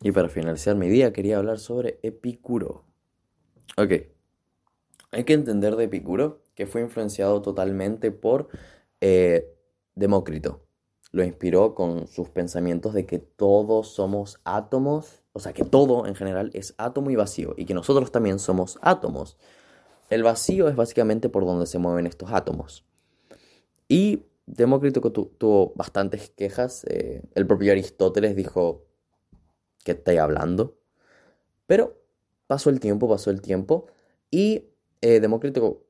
Y 0.00 0.12
para 0.12 0.28
finalizar 0.28 0.76
mi 0.76 0.88
día 0.88 1.12
quería 1.12 1.38
hablar 1.38 1.58
sobre 1.58 1.98
Epicuro. 2.02 2.84
Ok, 3.76 3.92
hay 5.10 5.24
que 5.24 5.32
entender 5.32 5.76
de 5.76 5.84
Epicuro 5.84 6.42
que 6.54 6.66
fue 6.66 6.80
influenciado 6.80 7.40
totalmente 7.42 8.10
por 8.10 8.48
eh, 9.00 9.54
Demócrito. 9.94 10.64
Lo 11.10 11.24
inspiró 11.24 11.74
con 11.74 12.06
sus 12.06 12.28
pensamientos 12.28 12.92
de 12.92 13.06
que 13.06 13.18
todos 13.18 13.88
somos 13.88 14.38
átomos, 14.44 15.22
o 15.32 15.40
sea, 15.40 15.52
que 15.52 15.64
todo 15.64 16.06
en 16.06 16.14
general 16.14 16.50
es 16.52 16.74
átomo 16.76 17.10
y 17.10 17.16
vacío, 17.16 17.54
y 17.56 17.64
que 17.64 17.74
nosotros 17.74 18.12
también 18.12 18.38
somos 18.38 18.78
átomos. 18.82 19.38
El 20.10 20.22
vacío 20.22 20.68
es 20.68 20.76
básicamente 20.76 21.28
por 21.28 21.46
donde 21.46 21.66
se 21.66 21.78
mueven 21.78 22.06
estos 22.06 22.30
átomos. 22.32 22.84
Y 23.88 24.24
Demócrito 24.46 25.00
tuvo 25.00 25.72
bastantes 25.74 26.30
quejas. 26.30 26.84
Eh, 26.84 27.22
el 27.34 27.46
propio 27.46 27.72
Aristóteles 27.72 28.34
dijo, 28.36 28.87
¿qué 29.84 29.92
estáis 29.92 30.20
hablando? 30.20 30.78
Pero 31.66 32.00
pasó 32.46 32.70
el 32.70 32.80
tiempo, 32.80 33.08
pasó 33.08 33.30
el 33.30 33.40
tiempo, 33.40 33.86
y 34.30 34.64
eh, 35.00 35.20
Demócrito, 35.20 35.84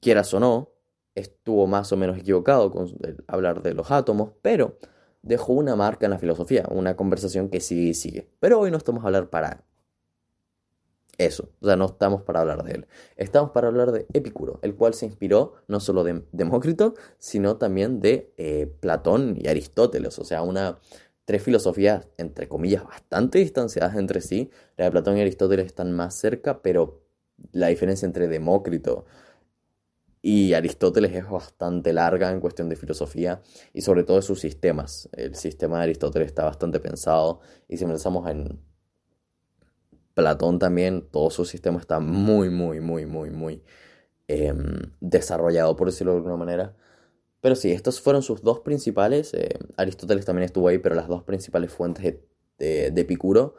quieras 0.00 0.32
o 0.34 0.40
no, 0.40 0.70
estuvo 1.14 1.66
más 1.66 1.92
o 1.92 1.96
menos 1.96 2.18
equivocado 2.18 2.70
con 2.70 2.88
hablar 3.26 3.62
de 3.62 3.74
los 3.74 3.90
átomos, 3.90 4.30
pero 4.42 4.78
dejó 5.22 5.52
una 5.52 5.76
marca 5.76 6.06
en 6.06 6.10
la 6.10 6.18
filosofía, 6.18 6.64
una 6.70 6.96
conversación 6.96 7.48
que 7.48 7.60
sigue 7.60 7.90
y 7.90 7.94
sigue. 7.94 8.28
Pero 8.40 8.60
hoy 8.60 8.70
no 8.70 8.76
estamos 8.76 9.02
a 9.02 9.08
hablar 9.08 9.28
para 9.30 9.64
eso, 11.18 11.50
o 11.60 11.66
sea, 11.66 11.74
no 11.74 11.86
estamos 11.86 12.22
para 12.22 12.40
hablar 12.40 12.62
de 12.62 12.72
él. 12.72 12.86
Estamos 13.16 13.50
para 13.50 13.66
hablar 13.66 13.90
de 13.90 14.06
Epicuro, 14.12 14.60
el 14.62 14.76
cual 14.76 14.94
se 14.94 15.04
inspiró 15.04 15.54
no 15.66 15.80
solo 15.80 16.04
de 16.04 16.22
Demócrito, 16.30 16.94
sino 17.18 17.56
también 17.56 18.00
de 18.00 18.32
eh, 18.36 18.72
Platón 18.80 19.36
y 19.36 19.48
Aristóteles, 19.48 20.16
o 20.20 20.24
sea, 20.24 20.42
una 20.42 20.78
tres 21.28 21.42
filosofías, 21.42 22.08
entre 22.16 22.48
comillas, 22.48 22.84
bastante 22.84 23.38
distanciadas 23.38 23.96
entre 23.96 24.22
sí. 24.22 24.50
La 24.78 24.86
de 24.86 24.92
Platón 24.92 25.18
y 25.18 25.20
Aristóteles 25.20 25.66
están 25.66 25.92
más 25.92 26.14
cerca, 26.14 26.62
pero 26.62 27.02
la 27.52 27.66
diferencia 27.66 28.06
entre 28.06 28.28
Demócrito 28.28 29.04
y 30.22 30.54
Aristóteles 30.54 31.14
es 31.14 31.28
bastante 31.28 31.92
larga 31.92 32.30
en 32.30 32.40
cuestión 32.40 32.70
de 32.70 32.76
filosofía 32.76 33.42
y 33.74 33.82
sobre 33.82 34.04
todo 34.04 34.16
de 34.16 34.22
sus 34.22 34.40
sistemas. 34.40 35.10
El 35.12 35.34
sistema 35.34 35.76
de 35.76 35.82
Aristóteles 35.82 36.28
está 36.28 36.44
bastante 36.46 36.80
pensado 36.80 37.40
y 37.68 37.76
si 37.76 37.84
pensamos 37.84 38.26
en 38.30 38.58
Platón 40.14 40.58
también, 40.58 41.10
todo 41.10 41.28
su 41.28 41.44
sistema 41.44 41.78
está 41.78 42.00
muy, 42.00 42.48
muy, 42.48 42.80
muy, 42.80 43.04
muy, 43.04 43.28
muy 43.28 43.62
em, 44.28 44.80
desarrollado, 45.00 45.76
por 45.76 45.88
decirlo 45.88 46.12
de 46.12 46.18
alguna 46.20 46.36
manera. 46.38 46.74
Pero 47.40 47.54
sí, 47.54 47.70
estas 47.70 48.00
fueron 48.00 48.22
sus 48.22 48.42
dos 48.42 48.60
principales. 48.60 49.32
Eh, 49.34 49.48
Aristóteles 49.76 50.24
también 50.24 50.44
estuvo 50.44 50.68
ahí, 50.68 50.78
pero 50.78 50.94
las 50.94 51.08
dos 51.08 51.22
principales 51.22 51.72
fuentes 51.72 52.16
de, 52.58 52.90
de, 52.90 53.00
Epicuro 53.00 53.54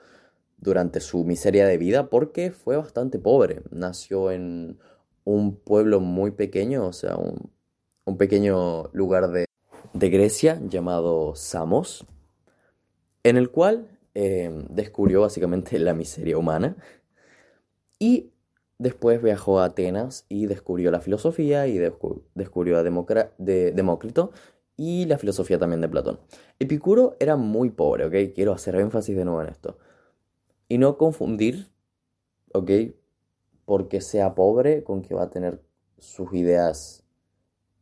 durante 0.58 1.00
su 1.00 1.24
miseria 1.24 1.66
de 1.66 1.78
vida, 1.78 2.10
porque 2.10 2.52
fue 2.52 2.76
bastante 2.76 3.20
pobre. 3.20 3.62
Nació 3.72 4.32
en 4.32 4.80
un 5.24 5.56
pueblo 5.56 6.00
muy 6.00 6.32
pequeño, 6.32 6.86
o 6.86 6.94
sea, 6.94 7.16
un, 7.16 8.18
pequeño 8.18 8.90
lugar 8.92 9.30
de, 9.30 9.46
de 9.94 10.10
Grecia 10.10 10.60
llamado 10.68 11.36
Samos, 11.36 12.06
en 13.24 13.38
el 13.38 13.52
cual 13.52 14.00
Em, 14.22 14.66
descubrió 14.70 15.22
básicamente 15.22 15.78
la 15.78 15.94
miseria 15.94 16.38
humana 16.38 16.76
y 18.00 18.32
después 18.80 19.22
viajó 19.22 19.60
a 19.60 19.66
Atenas 19.66 20.26
y 20.28 20.48
descubrió 20.48 20.90
la 20.90 21.00
filosofía 21.00 21.68
y 21.68 21.78
descubrió 21.78 22.80
a 22.80 22.84
de 22.84 23.72
Demócrito 23.72 24.32
y 24.76 25.06
la 25.06 25.20
filosofía 25.20 25.60
también 25.60 25.82
de 25.82 25.90
Platón. 25.90 26.20
Epicuro 26.58 27.16
era 27.20 27.36
muy 27.36 27.70
pobre, 27.70 28.06
¿ok? 28.06 28.34
Quiero 28.34 28.54
hacer 28.54 28.76
énfasis 28.76 29.16
de 29.16 29.26
nuevo 29.26 29.42
en 29.42 29.50
esto. 29.50 29.78
Y 30.68 30.80
no 30.80 30.98
confundir, 30.98 31.68
¿ok? 32.54 32.72
Porque 33.66 34.02
sea 34.02 34.34
pobre 34.34 34.84
con 34.84 35.04
que 35.04 35.14
va 35.14 35.24
a 35.24 35.30
tener 35.30 35.62
sus 36.00 36.34
ideas 36.34 37.04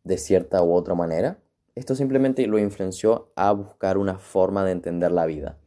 de 0.03 0.17
cierta 0.17 0.61
u 0.63 0.73
otra 0.73 0.95
manera. 0.95 1.39
Esto 1.75 1.95
simplemente 1.95 2.45
lo 2.47 2.59
influenció 2.59 3.31
a 3.35 3.51
buscar 3.53 3.97
una 3.97 4.17
forma 4.17 4.65
de 4.65 4.71
entender 4.71 5.11
la 5.11 5.25
vida 5.25 5.59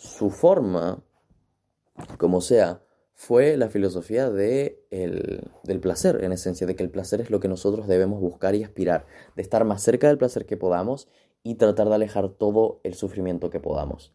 su 0.00 0.30
forma, 0.30 1.04
como 2.16 2.40
sea, 2.40 2.82
fue 3.20 3.58
la 3.58 3.68
filosofía 3.68 4.30
de 4.30 4.82
del 4.88 5.80
placer, 5.80 6.24
en 6.24 6.32
esencia, 6.32 6.66
de 6.66 6.74
que 6.74 6.82
el 6.82 6.88
placer 6.88 7.20
es 7.20 7.28
lo 7.28 7.38
que 7.38 7.48
nosotros 7.48 7.86
debemos 7.86 8.18
buscar 8.18 8.54
y 8.54 8.64
aspirar, 8.64 9.04
de 9.36 9.42
estar 9.42 9.62
más 9.66 9.82
cerca 9.82 10.08
del 10.08 10.16
placer 10.16 10.46
que 10.46 10.56
podamos 10.56 11.06
y 11.42 11.56
tratar 11.56 11.90
de 11.90 11.96
alejar 11.96 12.30
todo 12.30 12.80
el 12.82 12.94
sufrimiento 12.94 13.50
que 13.50 13.60
podamos. 13.60 14.14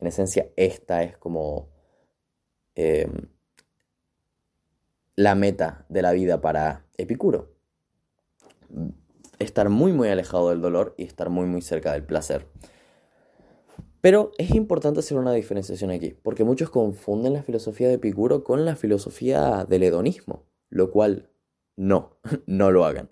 En 0.00 0.08
esencia, 0.08 0.48
esta 0.56 1.04
es 1.04 1.16
como 1.16 1.68
em, 2.74 3.28
la 5.14 5.36
meta 5.36 5.86
de 5.88 6.02
la 6.02 6.10
vida 6.10 6.40
para 6.40 6.84
Epicuro. 6.96 7.54
Estar 9.38 9.68
muy, 9.68 9.92
muy 9.92 10.08
alejado 10.08 10.50
del 10.50 10.60
dolor 10.60 10.96
y 10.98 11.04
estar 11.04 11.30
muy, 11.30 11.46
muy 11.46 11.62
cerca 11.62 11.92
del 11.92 12.02
placer. 12.02 12.48
Pero 14.00 14.32
es 14.38 14.54
importante 14.54 15.00
hacer 15.00 15.18
una 15.18 15.32
diferenciación 15.32 15.90
aquí, 15.90 16.16
porque 16.22 16.44
muchos 16.44 16.70
confunden 16.70 17.34
la 17.34 17.42
filosofía 17.42 17.88
de 17.88 17.94
Epicuro 17.94 18.44
con 18.44 18.64
la 18.64 18.76
filosofía 18.76 19.66
del 19.68 19.82
hedonismo, 19.82 20.44
lo 20.70 20.90
cual 20.90 21.30
no, 21.76 22.16
no 22.46 22.70
lo 22.70 22.84
hagan. 22.84 23.10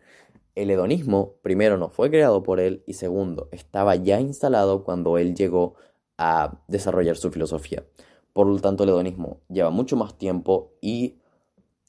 El 0.54 0.70
hedonismo, 0.70 1.34
primero, 1.42 1.76
no 1.76 1.90
fue 1.90 2.10
creado 2.10 2.42
por 2.42 2.58
él 2.58 2.82
y 2.86 2.94
segundo, 2.94 3.48
estaba 3.52 3.96
ya 3.96 4.20
instalado 4.20 4.82
cuando 4.82 5.18
él 5.18 5.34
llegó 5.34 5.74
a 6.16 6.62
desarrollar 6.68 7.16
su 7.16 7.30
filosofía. 7.30 7.84
Por 8.32 8.46
lo 8.46 8.58
tanto, 8.58 8.84
el 8.84 8.90
hedonismo 8.90 9.40
lleva 9.48 9.70
mucho 9.70 9.96
más 9.96 10.16
tiempo 10.16 10.72
y 10.80 11.18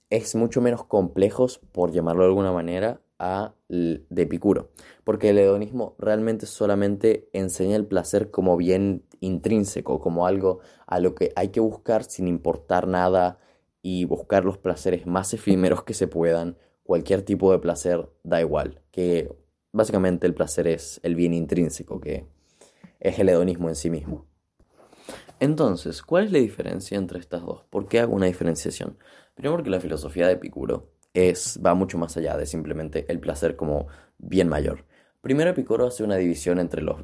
es 0.09 0.35
mucho 0.35 0.61
menos 0.61 0.83
complejo, 0.85 1.47
por 1.71 1.91
llamarlo 1.91 2.23
de 2.23 2.29
alguna 2.29 2.51
manera, 2.51 3.01
a 3.19 3.53
de 3.67 4.21
Epicuro, 4.21 4.71
porque 5.03 5.29
el 5.29 5.37
hedonismo 5.37 5.95
realmente 5.99 6.45
solamente 6.45 7.29
enseña 7.33 7.75
el 7.75 7.85
placer 7.85 8.31
como 8.31 8.57
bien 8.57 9.03
intrínseco, 9.19 9.99
como 9.99 10.25
algo 10.25 10.59
a 10.87 10.99
lo 10.99 11.13
que 11.13 11.31
hay 11.35 11.49
que 11.49 11.59
buscar 11.59 12.03
sin 12.03 12.27
importar 12.27 12.87
nada 12.87 13.37
y 13.81 14.05
buscar 14.05 14.45
los 14.45 14.57
placeres 14.57 15.05
más 15.05 15.33
efímeros 15.33 15.83
que 15.83 15.93
se 15.93 16.07
puedan. 16.07 16.57
Cualquier 16.83 17.21
tipo 17.21 17.51
de 17.51 17.59
placer 17.59 18.09
da 18.23 18.41
igual, 18.41 18.81
que 18.91 19.31
básicamente 19.71 20.25
el 20.25 20.33
placer 20.33 20.67
es 20.67 20.99
el 21.03 21.15
bien 21.15 21.33
intrínseco, 21.33 21.99
que 21.99 22.25
es 22.99 23.19
el 23.19 23.29
hedonismo 23.29 23.69
en 23.69 23.75
sí 23.75 23.89
mismo. 23.89 24.25
Entonces, 25.39 26.01
¿cuál 26.01 26.25
es 26.25 26.31
la 26.31 26.39
diferencia 26.39 26.97
entre 26.97 27.19
estas 27.19 27.43
dos? 27.43 27.63
¿Por 27.69 27.87
qué 27.87 27.99
hago 27.99 28.13
una 28.13 28.25
diferenciación? 28.25 28.97
Primero 29.35 29.55
porque 29.55 29.69
la 29.69 29.79
filosofía 29.79 30.27
de 30.27 30.33
Epicuro 30.33 30.91
es, 31.13 31.59
va 31.65 31.73
mucho 31.73 31.97
más 31.97 32.15
allá 32.17 32.37
de 32.37 32.45
simplemente 32.45 33.05
el 33.09 33.19
placer 33.19 33.55
como 33.55 33.87
bien 34.17 34.47
mayor. 34.47 34.85
Primero 35.21 35.49
Epicuro 35.49 35.87
hace 35.87 36.03
una 36.03 36.15
división 36.15 36.59
entre 36.59 36.81
los 36.81 37.01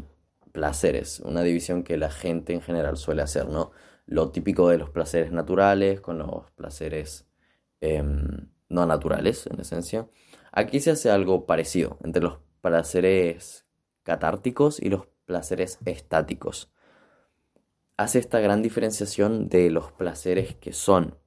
placeres, 0.51 1.19
una 1.19 1.43
división 1.43 1.83
que 1.83 1.97
la 1.97 2.09
gente 2.09 2.53
en 2.53 2.61
general 2.61 2.97
suele 2.97 3.21
hacer, 3.21 3.49
¿no? 3.49 3.71
Lo 4.05 4.31
típico 4.31 4.69
de 4.69 4.77
los 4.77 4.89
placeres 4.89 5.31
naturales 5.31 5.99
con 5.99 6.19
los 6.19 6.49
placeres 6.51 7.27
em, 7.81 8.49
no 8.69 8.85
naturales, 8.85 9.47
en 9.47 9.59
esencia. 9.59 10.07
Aquí 10.51 10.79
se 10.79 10.91
hace 10.91 11.09
algo 11.09 11.45
parecido 11.45 11.97
entre 12.03 12.23
los 12.23 12.39
placeres 12.61 13.66
catárticos 14.03 14.79
y 14.81 14.89
los 14.89 15.07
placeres 15.25 15.79
estáticos. 15.85 16.72
Hace 17.97 18.19
esta 18.19 18.39
gran 18.39 18.61
diferenciación 18.61 19.49
de 19.49 19.69
los 19.69 19.91
placeres 19.91 20.55
que 20.55 20.73
son 20.73 21.17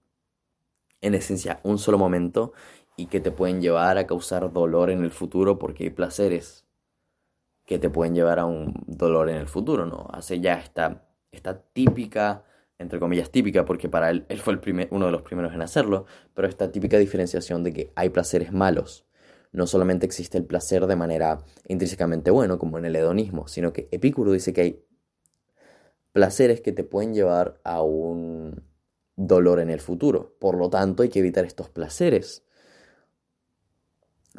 en 1.00 1.14
esencia 1.14 1.60
un 1.62 1.78
solo 1.78 1.98
momento 1.98 2.53
y 2.97 3.06
que 3.06 3.20
te 3.20 3.31
pueden 3.31 3.60
llevar 3.60 3.98
a 3.98 4.06
causar 4.06 4.53
dolor 4.53 4.91
en 4.91 5.04
el 5.04 5.10
futuro 5.10 5.59
porque 5.59 5.84
hay 5.84 5.91
placeres 5.91 6.66
que 7.64 7.78
te 7.78 7.91
pueden 7.91 8.14
llevar 8.14 8.38
a 8.38 8.47
un 8.47 8.75
dolor 8.86 9.28
en 9.28 9.37
el 9.37 9.47
futuro, 9.47 9.87
¿no? 9.87 10.08
Hace 10.10 10.41
ya 10.41 10.54
esta, 10.54 11.06
esta 11.31 11.60
típica, 11.60 12.44
entre 12.78 12.98
comillas 12.98 13.31
típica, 13.31 13.64
porque 13.64 13.88
para 13.88 14.11
él, 14.11 14.25
él 14.28 14.40
fue 14.40 14.55
el 14.55 14.61
primer, 14.61 14.88
uno 14.90 15.06
de 15.06 15.12
los 15.12 15.22
primeros 15.22 15.52
en 15.52 15.61
hacerlo, 15.61 16.06
pero 16.34 16.49
esta 16.49 16.72
típica 16.72 16.99
diferenciación 16.99 17.62
de 17.62 17.72
que 17.75 17.93
hay 17.94 18.08
placeres 18.08 18.52
malos. 18.52 19.06
No 19.52 19.67
solamente 19.67 20.06
existe 20.06 20.38
el 20.38 20.44
placer 20.44 20.87
de 20.87 20.96
manera 20.96 21.44
intrínsecamente 21.67 22.31
bueno, 22.31 22.58
como 22.58 22.78
en 22.78 22.87
el 22.87 22.96
hedonismo, 22.96 23.49
sino 23.49 23.72
que 23.72 23.88
Epicuro 23.90 24.32
dice 24.32 24.52
que 24.52 24.61
hay 24.61 24.84
placeres 26.12 26.61
que 26.61 26.72
te 26.72 26.84
pueden 26.84 27.14
llevar 27.14 27.61
a 27.64 27.82
un 27.82 28.68
dolor 29.19 29.59
en 29.59 29.69
el 29.69 29.81
futuro. 29.81 30.37
Por 30.38 30.56
lo 30.56 30.70
tanto, 30.70 31.03
hay 31.03 31.11
que 31.11 31.19
evitar 31.19 31.44
estos 31.44 31.69
placeres. 31.69 32.44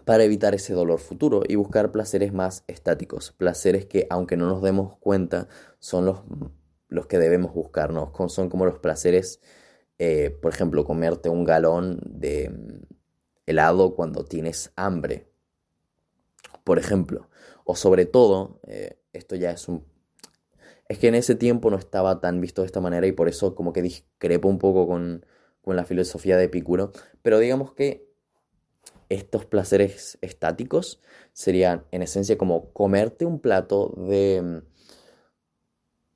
Para 0.05 0.23
evitar 0.23 0.55
ese 0.55 0.73
dolor 0.73 0.99
futuro 0.99 1.43
y 1.47 1.55
buscar 1.55 1.91
placeres 1.91 2.33
más 2.33 2.63
estáticos, 2.67 3.31
placeres 3.33 3.85
que 3.85 4.07
aunque 4.09 4.37
no 4.37 4.47
nos 4.47 4.61
demos 4.61 4.97
cuenta 4.97 5.49
son 5.79 6.05
los, 6.05 6.21
los 6.87 7.05
que 7.07 7.19
debemos 7.19 7.53
buscarnos, 7.53 8.09
son 8.31 8.49
como 8.49 8.65
los 8.65 8.79
placeres, 8.79 9.41
eh, 9.99 10.29
por 10.41 10.53
ejemplo, 10.53 10.85
comerte 10.85 11.27
un 11.27 11.43
galón 11.43 11.99
de 12.05 12.49
mm, 12.49 12.93
helado 13.45 13.93
cuando 13.93 14.23
tienes 14.23 14.71
hambre, 14.77 15.27
por 16.63 16.79
ejemplo, 16.79 17.29
o 17.65 17.75
sobre 17.75 18.05
todo, 18.05 18.61
eh, 18.67 18.99
esto 19.11 19.35
ya 19.35 19.51
es 19.51 19.67
un 19.67 19.83
Es 20.89 20.97
que 20.99 21.07
en 21.07 21.15
ese 21.15 21.35
tiempo 21.35 21.69
no 21.69 21.77
estaba 21.77 22.19
tan 22.19 22.41
visto 22.41 22.63
de 22.63 22.65
esta 22.65 22.81
manera 22.81 23.07
y 23.07 23.11
por 23.13 23.29
eso 23.29 23.55
como 23.55 23.71
que 23.73 23.81
discrepo 23.83 24.49
un 24.49 24.57
poco 24.57 24.87
con, 24.87 25.25
con 25.61 25.75
la 25.75 25.85
filosofía 25.85 26.35
de 26.35 26.45
Epicuro. 26.45 26.91
Pero 27.21 27.39
digamos 27.39 27.73
que 27.73 28.09
estos 29.09 29.45
placeres 29.45 30.17
estáticos 30.21 31.01
serían 31.33 31.85
en 31.91 32.01
esencia 32.03 32.37
como 32.37 32.71
comerte 32.73 33.25
un 33.25 33.39
plato 33.39 33.93
de, 34.09 34.63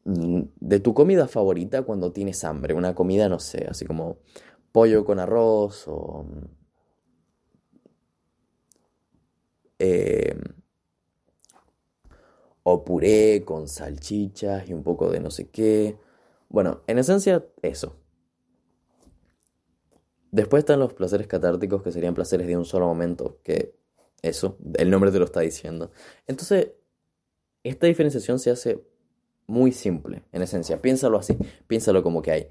mm, 0.05 0.41
de 0.59 0.79
tu 0.79 0.93
comida 0.93 1.27
favorita 1.27 1.83
cuando 1.83 2.11
tienes 2.11 2.43
hambre. 2.43 2.73
Una 2.73 2.95
comida, 2.95 3.29
no 3.29 3.39
sé, 3.39 3.67
así 3.69 3.85
como 3.85 4.17
pollo 4.71 5.05
con 5.05 5.19
arroz 5.19 5.85
o... 5.87 6.25
Eh, 9.79 10.35
o 12.63 12.83
puré 12.83 13.44
con 13.45 13.68
salchichas 13.68 14.69
y 14.69 14.74
un 14.74 14.83
poco 14.83 15.10
de 15.10 15.19
no 15.19 15.30
sé 15.30 15.50
qué. 15.50 15.98
Bueno, 16.50 16.81
en 16.88 16.98
esencia 16.98 17.45
eso. 17.62 17.95
Después 20.31 20.62
están 20.62 20.80
los 20.80 20.94
placeres 20.94 21.27
catárticos, 21.27 21.83
que 21.83 21.92
serían 21.92 22.15
placeres 22.15 22.48
de 22.48 22.57
un 22.57 22.65
solo 22.65 22.88
momento, 22.88 23.38
que 23.44 23.75
eso, 24.24 24.57
el 24.75 24.89
nombre 24.89 25.12
te 25.12 25.19
lo 25.19 25.25
está 25.25 25.42
diciendo. 25.42 25.92
Entonces, 26.25 26.71
esta 27.63 27.86
diferenciación 27.86 28.39
se 28.39 28.50
hace 28.50 28.83
muy 29.45 29.71
simple, 29.71 30.24
en 30.31 30.42
esencia. 30.42 30.81
Piénsalo 30.81 31.19
así, 31.19 31.38
piénsalo 31.68 32.01
como 32.01 32.21
que 32.21 32.31
hay 32.31 32.48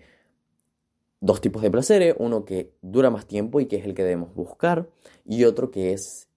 dos 1.21 1.41
tipos 1.41 1.63
de 1.63 1.71
placeres, 1.71 2.15
uno 2.19 2.45
que 2.45 2.73
dura 2.83 3.11
más 3.11 3.27
tiempo 3.27 3.61
y 3.61 3.67
que 3.67 3.77
es 3.77 3.85
el 3.85 3.95
que 3.95 4.05
debemos 4.05 4.35
buscar, 4.35 4.89
y 5.25 5.45
otro 5.45 5.71
que 5.71 5.93
es 5.93 6.29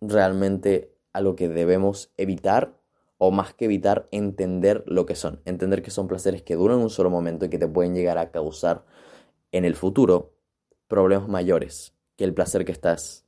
realmente 0.00 0.94
a 1.12 1.20
lo 1.20 1.34
que 1.34 1.48
debemos 1.48 2.12
evitar, 2.16 2.77
o 3.18 3.30
más 3.30 3.52
que 3.52 3.66
evitar, 3.66 4.08
entender 4.12 4.84
lo 4.86 5.04
que 5.04 5.16
son. 5.16 5.42
Entender 5.44 5.82
que 5.82 5.90
son 5.90 6.08
placeres 6.08 6.42
que 6.42 6.54
duran 6.54 6.78
un 6.78 6.90
solo 6.90 7.10
momento 7.10 7.44
y 7.44 7.50
que 7.50 7.58
te 7.58 7.68
pueden 7.68 7.94
llegar 7.94 8.16
a 8.16 8.30
causar 8.30 8.84
en 9.52 9.64
el 9.64 9.74
futuro 9.74 10.32
problemas 10.86 11.28
mayores 11.28 11.94
que 12.16 12.24
el 12.24 12.34
placer 12.34 12.64
que 12.64 12.72
estás 12.72 13.26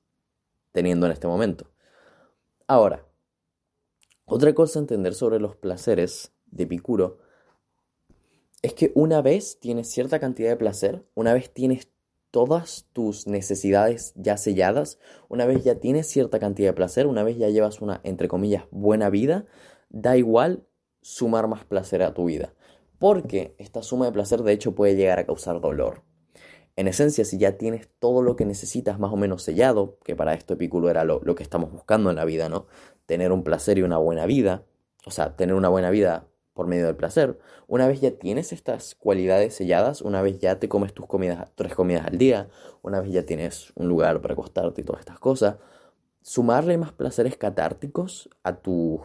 teniendo 0.73 1.07
en 1.07 1.13
este 1.13 1.27
momento. 1.27 1.71
Ahora, 2.67 3.05
otra 4.25 4.55
cosa 4.55 4.79
a 4.79 4.83
entender 4.83 5.15
sobre 5.15 5.41
los 5.41 5.57
placeres 5.57 6.33
de 6.47 6.65
Epicuro 6.65 7.19
es 8.63 8.75
que 8.75 8.93
una 8.95 9.23
vez 9.23 9.59
tienes 9.59 9.89
cierta 9.89 10.21
cantidad 10.21 10.51
de 10.51 10.57
placer, 10.57 11.05
una 11.15 11.33
vez 11.33 11.53
tienes 11.53 11.89
todas 12.31 12.87
tus 12.93 13.27
necesidades 13.27 14.13
ya 14.17 14.37
selladas, 14.37 14.99
una 15.29 15.47
vez 15.47 15.65
ya 15.65 15.77
tienes 15.77 16.07
cierta 16.07 16.39
cantidad 16.39 16.69
de 16.69 16.75
placer, 16.75 17.07
una 17.07 17.23
vez 17.23 17.39
ya 17.39 17.49
llevas 17.49 17.81
una, 17.81 18.01
entre 18.05 18.29
comillas, 18.29 18.65
buena 18.71 19.11
vida, 19.11 19.47
da 19.91 20.17
igual 20.17 20.65
sumar 21.03 21.47
más 21.49 21.65
placer 21.65 22.03
a 22.03 22.15
tu 22.15 22.25
vida. 22.25 22.55
Porque 22.99 23.55
esta 23.59 23.83
suma 23.83 24.07
de 24.07 24.13
placer 24.13 24.43
de 24.43 24.53
hecho 24.53 24.75
puede 24.75 24.97
llegar 24.97 25.19
a 25.19 25.27
causar 25.27 25.61
dolor. 25.61 26.03
En 26.77 26.89
esencia, 26.89 27.25
si 27.25 27.37
ya 27.37 27.59
tienes 27.59 27.89
todo 27.99 28.23
lo 28.23 28.37
que 28.37 28.47
necesitas 28.47 28.99
más 28.99 29.13
o 29.13 29.17
menos 29.17 29.43
sellado, 29.43 29.99
que 30.05 30.17
para 30.17 30.35
esto 30.35 30.55
Epicuro 30.55 30.89
era 30.89 31.05
lo, 31.05 31.21
que 31.35 31.43
estamos 31.43 31.71
buscando 31.73 32.11
en 32.11 32.17
la 32.17 32.25
vida, 32.25 32.49
¿no? 32.49 32.67
Tener 33.07 33.33
un 33.33 33.43
placer 33.43 33.79
y 33.79 33.83
una 33.83 33.99
buena 33.99 34.25
vida, 34.25 34.65
o 35.05 35.11
sea, 35.11 35.37
tener 35.37 35.55
una 35.55 35.69
buena 35.69 35.91
vida 35.91 36.29
por 36.55 36.67
medio 36.69 36.87
del 36.87 36.97
placer. 36.97 37.39
Una 37.67 37.87
vez 37.87 38.01
ya 38.01 38.13
tienes 38.13 38.53
estas 38.53 38.95
cualidades 38.95 39.55
selladas, 39.55 40.01
una 40.01 40.23
vez 40.23 40.39
ya 40.39 40.59
te 40.59 40.69
comes 40.69 40.95
tus 40.95 41.07
comidas, 41.07 41.51
tres 41.55 41.75
comidas 41.75 42.07
al 42.07 42.19
día, 42.19 42.49
una 42.83 43.01
vez 43.01 43.13
ya 43.13 43.25
tienes 43.25 43.73
un 43.75 43.89
lugar 43.89 44.23
para 44.23 44.35
acostarte 44.35 44.81
y 44.81 44.85
todas 44.85 45.01
estas 45.01 45.19
cosas, 45.19 45.57
sumarle 46.23 46.79
más 46.79 46.93
placeres 46.93 47.37
catárticos 47.37 48.31
a 48.43 48.57
tu 48.57 49.03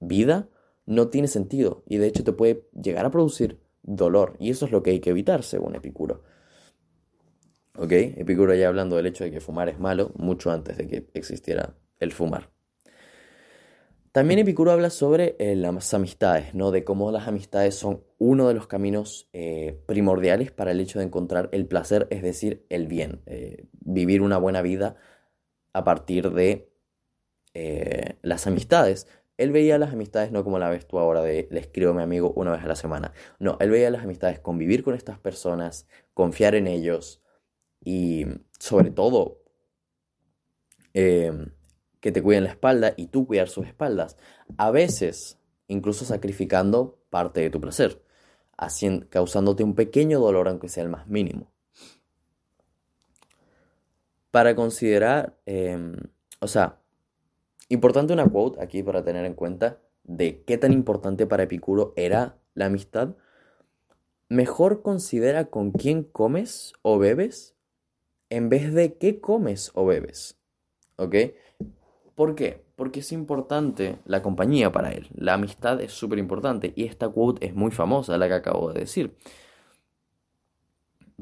vida 0.00 0.48
no 0.84 1.08
tiene 1.08 1.28
sentido 1.28 1.82
y 1.86 1.98
de 1.98 2.06
hecho 2.06 2.24
te 2.24 2.32
puede 2.32 2.68
llegar 2.72 3.06
a 3.06 3.10
producir 3.10 3.60
dolor 3.82 4.36
y 4.38 4.50
eso 4.50 4.66
es 4.66 4.72
lo 4.72 4.82
que 4.82 4.90
hay 4.90 5.00
que 5.00 5.10
evitar 5.10 5.42
según 5.42 5.74
Epicuro. 5.74 6.22
¿Ok? 7.76 7.92
Epicuro 7.92 8.54
ya 8.54 8.68
hablando 8.68 8.96
del 8.96 9.06
hecho 9.06 9.24
de 9.24 9.30
que 9.30 9.40
fumar 9.40 9.68
es 9.68 9.78
malo, 9.78 10.12
mucho 10.16 10.50
antes 10.50 10.76
de 10.78 10.86
que 10.86 11.08
existiera 11.14 11.74
el 11.98 12.12
fumar. 12.12 12.50
También 14.16 14.40
Epicuro 14.40 14.72
habla 14.72 14.88
sobre 14.88 15.36
eh, 15.38 15.54
las 15.56 15.92
amistades, 15.92 16.54
¿no? 16.54 16.70
De 16.70 16.84
cómo 16.84 17.12
las 17.12 17.28
amistades 17.28 17.74
son 17.74 18.02
uno 18.16 18.48
de 18.48 18.54
los 18.54 18.66
caminos 18.66 19.28
eh, 19.34 19.78
primordiales 19.84 20.50
para 20.50 20.70
el 20.70 20.80
hecho 20.80 21.00
de 21.00 21.04
encontrar 21.04 21.50
el 21.52 21.66
placer, 21.66 22.06
es 22.08 22.22
decir, 22.22 22.64
el 22.70 22.86
bien. 22.86 23.20
Eh, 23.26 23.66
vivir 23.72 24.22
una 24.22 24.38
buena 24.38 24.62
vida 24.62 24.96
a 25.74 25.84
partir 25.84 26.30
de 26.30 26.72
las 28.22 28.46
amistades. 28.46 29.06
Él 29.38 29.52
veía 29.52 29.78
las 29.78 29.92
amistades 29.92 30.32
no 30.32 30.44
como 30.44 30.58
la 30.58 30.70
ves 30.70 30.86
tú 30.86 30.98
ahora 30.98 31.22
de 31.22 31.48
le 31.50 31.60
escribo 31.60 31.90
a 31.90 31.94
mi 31.94 32.02
amigo 32.02 32.32
una 32.36 32.52
vez 32.52 32.62
a 32.62 32.68
la 32.68 32.76
semana. 32.76 33.12
No, 33.38 33.56
él 33.60 33.70
veía 33.70 33.90
las 33.90 34.04
amistades 34.04 34.40
convivir 34.40 34.82
con 34.82 34.94
estas 34.94 35.18
personas, 35.18 35.86
confiar 36.14 36.54
en 36.54 36.66
ellos, 36.66 37.22
y 37.86 38.26
sobre 38.58 38.90
todo 38.90 39.42
eh, 40.92 41.32
que 42.00 42.12
te 42.12 42.22
cuiden 42.22 42.44
la 42.44 42.50
espalda 42.50 42.94
y 42.96 43.06
tú 43.06 43.26
cuidar 43.26 43.48
sus 43.48 43.66
espaldas. 43.66 44.16
A 44.58 44.70
veces, 44.70 45.38
incluso 45.68 46.04
sacrificando 46.04 46.98
parte 47.10 47.40
de 47.40 47.50
tu 47.50 47.60
placer, 47.60 48.02
causándote 49.08 49.62
un 49.62 49.74
pequeño 49.74 50.18
dolor 50.18 50.48
aunque 50.48 50.68
sea 50.68 50.82
el 50.82 50.88
más 50.88 51.06
mínimo. 51.06 51.52
Para 54.30 54.56
considerar, 54.56 55.38
em, 55.46 55.96
o 56.40 56.48
sea, 56.48 56.80
importante 57.68 58.12
una 58.12 58.28
quote 58.28 58.62
aquí 58.62 58.82
para 58.82 59.04
tener 59.04 59.24
en 59.24 59.34
cuenta 59.34 59.80
de 60.04 60.42
qué 60.42 60.58
tan 60.58 60.72
importante 60.72 61.26
para 61.26 61.44
Epicuro 61.44 61.92
era 61.96 62.38
la 62.54 62.66
amistad. 62.66 63.16
Mejor 64.28 64.82
considera 64.82 65.46
con 65.46 65.72
quién 65.72 66.04
comes 66.04 66.72
o 66.82 66.98
bebes 66.98 67.54
en 68.30 68.48
vez 68.48 68.72
de 68.72 68.94
qué 68.94 69.20
comes 69.20 69.70
o 69.74 69.86
bebes. 69.86 70.38
¿Ok? 70.96 71.14
¿Por 72.14 72.34
qué? 72.34 72.64
Porque 72.76 73.00
es 73.00 73.12
importante 73.12 73.98
la 74.04 74.22
compañía 74.22 74.72
para 74.72 74.90
él. 74.90 75.08
La 75.14 75.34
amistad 75.34 75.80
es 75.80 75.92
súper 75.92 76.18
importante 76.18 76.72
y 76.74 76.84
esta 76.84 77.08
quote 77.08 77.46
es 77.46 77.54
muy 77.54 77.70
famosa, 77.70 78.16
la 78.18 78.28
que 78.28 78.34
acabo 78.34 78.72
de 78.72 78.80
decir. 78.80 79.14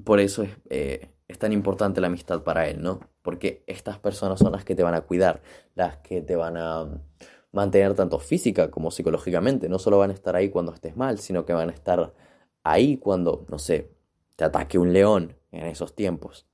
Por 0.02 0.20
eso 0.20 0.43
es, 0.43 0.50
eh, 0.70 1.13
es 1.29 1.38
tan 1.38 1.53
importante 1.53 2.00
la 2.00 2.09
amistad 2.09 2.43
para 2.43 2.69
él, 2.69 2.82
¿no? 2.82 3.00
Porque 3.23 3.65
estas 3.67 3.99
personas 3.99 4.38
son 4.38 4.53
las 4.53 4.65
que 4.65 4.75
te 4.75 4.82
van 4.82 4.94
a 4.94 5.03
cuidar, 5.03 5.43
las 5.75 5.97
que 5.99 6.21
te 6.21 6.37
van 6.37 6.56
a 6.56 7.00
mantener 7.53 7.94
tanto 7.94 8.19
física 8.19 8.71
como 8.71 8.91
psicológicamente. 8.91 9.69
No 9.69 9.79
solo 9.79 9.99
van 9.99 10.11
a 10.11 10.15
estar 10.15 10.37
ahí 10.37 10.50
cuando 10.50 10.73
estés 10.75 10.97
mal, 10.97 11.19
sino 11.19 11.47
que 11.47 11.53
van 11.53 11.71
a 11.71 11.73
estar 11.73 12.12
ahí 12.62 12.99
cuando, 12.99 13.47
no 13.49 13.59
sé, 13.59 13.91
te 14.37 14.44
ataque 14.44 14.79
un 14.79 14.93
león 14.93 15.37
en 15.52 15.66
esos 15.66 15.95
tiempos. 15.95 16.47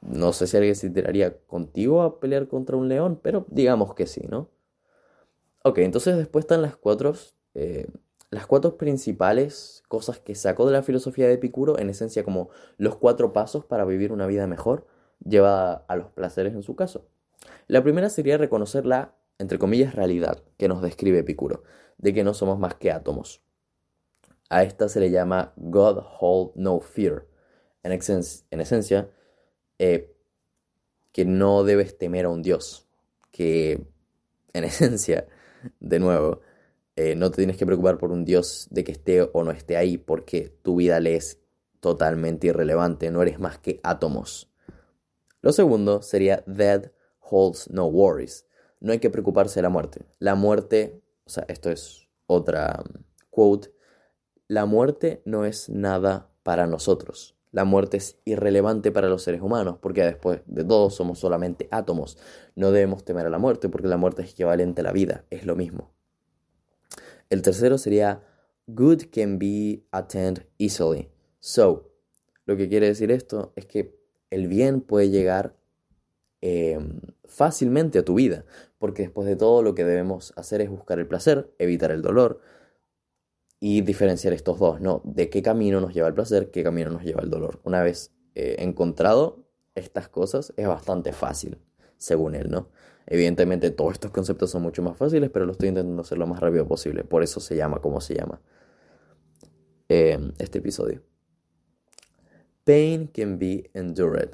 No 0.00 0.32
sé 0.32 0.48
si 0.48 0.56
alguien 0.56 0.74
se 0.74 0.90
tiraría 0.90 1.38
contigo 1.46 2.02
a 2.02 2.18
pelear 2.18 2.48
contra 2.48 2.76
un 2.76 2.88
león, 2.88 3.20
pero 3.22 3.46
digamos 3.48 3.94
que 3.94 4.06
sí, 4.06 4.22
¿no? 4.28 4.50
Ok, 5.62 5.78
entonces 5.78 6.16
después 6.16 6.42
están 6.44 6.60
las 6.60 6.76
cuatro, 6.76 7.14
eh, 7.54 7.86
las 8.32 8.46
cuatro 8.46 8.78
principales 8.78 9.82
cosas 9.88 10.18
que 10.18 10.34
sacó 10.34 10.64
de 10.64 10.72
la 10.72 10.82
filosofía 10.82 11.26
de 11.28 11.34
Epicuro, 11.34 11.78
en 11.78 11.90
esencia 11.90 12.24
como 12.24 12.48
los 12.78 12.96
cuatro 12.96 13.34
pasos 13.34 13.66
para 13.66 13.84
vivir 13.84 14.10
una 14.10 14.26
vida 14.26 14.46
mejor, 14.46 14.86
llevada 15.22 15.84
a 15.86 15.96
los 15.96 16.08
placeres 16.08 16.54
en 16.54 16.62
su 16.62 16.74
caso. 16.74 17.06
La 17.66 17.82
primera 17.82 18.08
sería 18.08 18.38
reconocer 18.38 18.86
la, 18.86 19.14
entre 19.38 19.58
comillas, 19.58 19.94
realidad 19.94 20.42
que 20.56 20.66
nos 20.66 20.80
describe 20.80 21.18
Epicuro, 21.18 21.62
de 21.98 22.14
que 22.14 22.24
no 22.24 22.32
somos 22.32 22.58
más 22.58 22.74
que 22.74 22.90
átomos. 22.90 23.42
A 24.48 24.62
esta 24.62 24.88
se 24.88 25.00
le 25.00 25.10
llama 25.10 25.52
God 25.56 26.02
Hold 26.18 26.52
No 26.54 26.80
Fear. 26.80 27.26
En, 27.82 27.92
en 27.92 28.60
esencia, 28.62 29.10
eh, 29.78 30.16
que 31.12 31.26
no 31.26 31.64
debes 31.64 31.98
temer 31.98 32.24
a 32.24 32.30
un 32.30 32.40
Dios, 32.40 32.88
que 33.30 33.84
en 34.54 34.64
esencia, 34.64 35.28
de 35.80 35.98
nuevo, 35.98 36.40
eh, 36.96 37.14
no 37.14 37.30
te 37.30 37.38
tienes 37.38 37.56
que 37.56 37.66
preocupar 37.66 37.98
por 37.98 38.12
un 38.12 38.24
Dios 38.24 38.68
de 38.70 38.84
que 38.84 38.92
esté 38.92 39.22
o 39.22 39.44
no 39.44 39.50
esté 39.50 39.76
ahí, 39.76 39.98
porque 39.98 40.56
tu 40.62 40.76
vida 40.76 41.00
le 41.00 41.16
es 41.16 41.40
totalmente 41.80 42.48
irrelevante, 42.48 43.10
no 43.10 43.22
eres 43.22 43.38
más 43.38 43.58
que 43.58 43.80
átomos. 43.82 44.50
Lo 45.40 45.52
segundo 45.52 46.02
sería 46.02 46.44
Dead 46.46 46.92
holds 47.20 47.70
no 47.70 47.86
worries. 47.86 48.46
No 48.80 48.92
hay 48.92 48.98
que 48.98 49.10
preocuparse 49.10 49.56
de 49.56 49.62
la 49.62 49.68
muerte. 49.68 50.04
La 50.18 50.34
muerte, 50.34 51.02
o 51.24 51.30
sea, 51.30 51.44
esto 51.48 51.70
es 51.70 52.08
otra 52.26 52.82
um, 52.84 53.02
quote, 53.30 53.72
la 54.48 54.66
muerte 54.66 55.22
no 55.24 55.44
es 55.44 55.68
nada 55.68 56.30
para 56.42 56.66
nosotros 56.66 57.36
la 57.52 57.64
muerte 57.64 57.98
es 57.98 58.18
irrelevante 58.24 58.90
para 58.90 59.08
los 59.08 59.22
seres 59.22 59.42
humanos, 59.42 59.76
porque 59.80 60.02
después 60.02 60.40
de 60.46 60.64
todo 60.64 60.90
somos 60.90 61.18
solamente 61.18 61.68
átomos. 61.70 62.18
No 62.56 62.72
debemos 62.72 63.04
temer 63.04 63.26
a 63.26 63.30
la 63.30 63.38
muerte, 63.38 63.68
porque 63.68 63.88
la 63.88 63.98
muerte 63.98 64.22
es 64.22 64.32
equivalente 64.32 64.80
a 64.80 64.84
la 64.84 64.92
vida, 64.92 65.24
es 65.30 65.44
lo 65.44 65.54
mismo. 65.54 65.92
El 67.32 67.40
tercero 67.40 67.78
sería, 67.78 68.22
good 68.66 69.04
can 69.10 69.38
be 69.38 69.86
attained 69.90 70.44
easily. 70.58 71.08
So, 71.40 71.90
lo 72.44 72.58
que 72.58 72.68
quiere 72.68 72.88
decir 72.88 73.10
esto 73.10 73.54
es 73.56 73.64
que 73.64 73.98
el 74.28 74.48
bien 74.48 74.82
puede 74.82 75.08
llegar 75.08 75.56
em, 76.42 77.00
fácilmente 77.24 77.98
a 77.98 78.04
tu 78.04 78.16
vida, 78.16 78.44
porque 78.78 79.04
después 79.04 79.26
de 79.26 79.36
todo 79.36 79.62
lo 79.62 79.74
que 79.74 79.82
debemos 79.82 80.34
hacer 80.36 80.60
es 80.60 80.68
buscar 80.68 80.98
el 80.98 81.08
placer, 81.08 81.50
evitar 81.58 81.90
el 81.90 82.02
dolor, 82.02 82.42
y 83.60 83.80
diferenciar 83.80 84.34
estos 84.34 84.58
dos, 84.58 84.82
¿no? 84.82 85.00
De 85.06 85.30
qué 85.30 85.40
camino 85.40 85.80
nos 85.80 85.94
lleva 85.94 86.08
el 86.08 86.14
placer, 86.14 86.50
qué 86.50 86.62
camino 86.62 86.90
nos 86.90 87.02
lleva 87.02 87.22
el 87.22 87.30
dolor. 87.30 87.62
Una 87.64 87.82
vez 87.82 88.12
eh, 88.34 88.56
encontrado 88.58 89.48
estas 89.74 90.10
cosas, 90.10 90.52
es 90.58 90.68
bastante 90.68 91.14
fácil, 91.14 91.56
según 92.02 92.34
él, 92.34 92.50
¿no? 92.50 92.68
Evidentemente 93.06 93.70
todos 93.70 93.92
estos 93.92 94.10
conceptos 94.10 94.50
son 94.50 94.62
mucho 94.62 94.82
más 94.82 94.96
fáciles, 94.96 95.30
pero 95.30 95.46
lo 95.46 95.52
estoy 95.52 95.68
intentando 95.68 96.02
hacer 96.02 96.18
lo 96.18 96.26
más 96.26 96.40
rápido 96.40 96.66
posible. 96.66 97.04
Por 97.04 97.22
eso 97.22 97.40
se 97.40 97.56
llama 97.56 97.78
como 97.78 98.00
se 98.00 98.14
llama 98.14 98.40
eh, 99.88 100.18
este 100.38 100.58
episodio. 100.58 101.02
Pain 102.64 103.06
can 103.06 103.38
be 103.38 103.70
endured. 103.74 104.30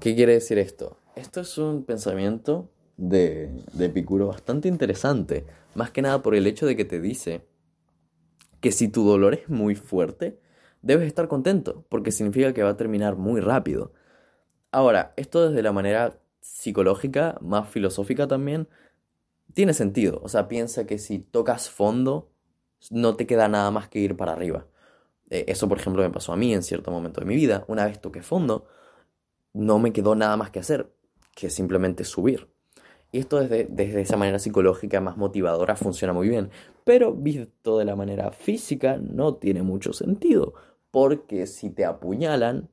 ¿Qué 0.00 0.14
quiere 0.14 0.34
decir 0.34 0.58
esto? 0.58 0.98
Esto 1.16 1.40
es 1.40 1.58
un 1.58 1.84
pensamiento 1.84 2.70
de, 2.96 3.50
de 3.72 4.04
bastante 4.24 4.68
interesante. 4.68 5.44
Más 5.74 5.90
que 5.90 6.02
nada 6.02 6.22
por 6.22 6.34
el 6.34 6.46
hecho 6.46 6.66
de 6.66 6.76
que 6.76 6.84
te 6.84 7.00
dice 7.00 7.42
que 8.60 8.72
si 8.72 8.88
tu 8.88 9.04
dolor 9.04 9.34
es 9.34 9.48
muy 9.48 9.74
fuerte, 9.74 10.40
debes 10.82 11.06
estar 11.06 11.26
contento, 11.26 11.84
porque 11.88 12.12
significa 12.12 12.52
que 12.52 12.62
va 12.62 12.70
a 12.70 12.76
terminar 12.76 13.16
muy 13.16 13.40
rápido. 13.40 13.92
Ahora, 14.70 15.14
esto 15.16 15.48
desde 15.48 15.62
la 15.62 15.72
manera 15.72 16.20
psicológica, 16.40 17.38
más 17.40 17.68
filosófica 17.68 18.26
también, 18.26 18.68
tiene 19.54 19.74
sentido. 19.74 20.20
O 20.22 20.28
sea, 20.28 20.48
piensa 20.48 20.86
que 20.86 20.98
si 20.98 21.18
tocas 21.18 21.70
fondo, 21.70 22.30
no 22.90 23.16
te 23.16 23.26
queda 23.26 23.48
nada 23.48 23.70
más 23.70 23.88
que 23.88 23.98
ir 23.98 24.16
para 24.16 24.32
arriba. 24.32 24.66
Eh, 25.30 25.44
eso, 25.48 25.68
por 25.68 25.78
ejemplo, 25.78 26.02
me 26.02 26.10
pasó 26.10 26.32
a 26.32 26.36
mí 26.36 26.54
en 26.54 26.62
cierto 26.62 26.90
momento 26.90 27.20
de 27.20 27.26
mi 27.26 27.36
vida. 27.36 27.64
Una 27.68 27.84
vez 27.84 28.00
toqué 28.00 28.22
fondo, 28.22 28.66
no 29.52 29.78
me 29.78 29.92
quedó 29.92 30.14
nada 30.14 30.36
más 30.36 30.50
que 30.50 30.60
hacer 30.60 30.92
que 31.34 31.50
simplemente 31.50 32.04
subir. 32.04 32.48
Y 33.10 33.20
esto 33.20 33.38
desde, 33.38 33.66
desde 33.70 34.02
esa 34.02 34.16
manera 34.16 34.38
psicológica 34.38 35.00
más 35.00 35.16
motivadora 35.16 35.76
funciona 35.76 36.12
muy 36.12 36.28
bien. 36.28 36.50
Pero 36.84 37.14
visto 37.14 37.78
de 37.78 37.84
la 37.84 37.96
manera 37.96 38.32
física 38.32 38.98
no 38.98 39.36
tiene 39.36 39.62
mucho 39.62 39.92
sentido. 39.92 40.54
Porque 40.90 41.46
si 41.46 41.70
te 41.70 41.84
apuñalan 41.84 42.68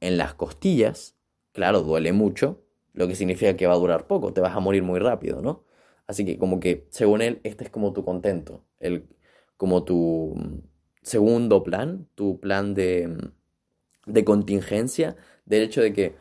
en 0.00 0.16
las 0.16 0.34
costillas, 0.34 1.14
claro, 1.52 1.82
duele 1.82 2.12
mucho, 2.12 2.62
lo 2.92 3.08
que 3.08 3.14
significa 3.14 3.56
que 3.56 3.66
va 3.66 3.74
a 3.74 3.78
durar 3.78 4.06
poco, 4.06 4.32
te 4.32 4.40
vas 4.40 4.56
a 4.56 4.60
morir 4.60 4.82
muy 4.82 4.98
rápido, 4.98 5.42
¿no? 5.42 5.64
Así 6.06 6.24
que 6.24 6.38
como 6.38 6.60
que, 6.60 6.86
según 6.90 7.22
él, 7.22 7.40
este 7.44 7.64
es 7.64 7.70
como 7.70 7.92
tu 7.92 8.04
contento, 8.04 8.64
el, 8.80 9.08
como 9.56 9.84
tu 9.84 10.34
segundo 11.02 11.62
plan, 11.62 12.08
tu 12.14 12.40
plan 12.40 12.74
de, 12.74 13.16
de 14.06 14.24
contingencia, 14.24 15.16
del 15.44 15.62
hecho 15.62 15.82
de 15.82 15.92
que 15.92 16.16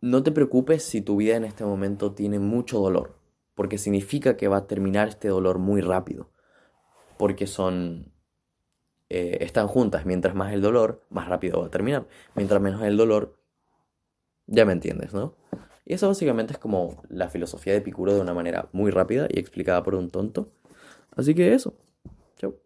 no 0.00 0.22
te 0.22 0.32
preocupes 0.32 0.82
si 0.84 1.00
tu 1.00 1.16
vida 1.16 1.36
en 1.36 1.44
este 1.44 1.64
momento 1.64 2.12
tiene 2.12 2.38
mucho 2.38 2.78
dolor, 2.78 3.18
porque 3.54 3.78
significa 3.78 4.36
que 4.36 4.48
va 4.48 4.58
a 4.58 4.66
terminar 4.66 5.08
este 5.08 5.28
dolor 5.28 5.58
muy 5.58 5.80
rápido, 5.80 6.30
porque 7.18 7.46
son... 7.46 8.12
Eh, 9.10 9.38
están 9.40 9.68
juntas, 9.68 10.06
mientras 10.06 10.34
más 10.34 10.52
el 10.52 10.62
dolor, 10.62 11.04
más 11.10 11.28
rápido 11.28 11.60
va 11.60 11.66
a 11.66 11.70
terminar, 11.70 12.06
mientras 12.34 12.60
menos 12.60 12.82
el 12.82 12.96
dolor, 12.96 13.36
ya 14.46 14.64
me 14.64 14.72
entiendes, 14.72 15.12
¿no? 15.12 15.34
Y 15.84 15.94
eso 15.94 16.08
básicamente 16.08 16.54
es 16.54 16.58
como 16.58 17.02
la 17.08 17.28
filosofía 17.28 17.72
de 17.74 17.80
Epicuro 17.80 18.14
de 18.14 18.20
una 18.20 18.34
manera 18.34 18.68
muy 18.72 18.90
rápida 18.90 19.26
y 19.30 19.38
explicada 19.38 19.82
por 19.82 19.94
un 19.94 20.10
tonto. 20.10 20.50
Así 21.16 21.34
que 21.34 21.52
eso. 21.52 21.74
Chau. 22.38 22.56